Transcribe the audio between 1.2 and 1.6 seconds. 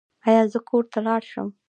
شم؟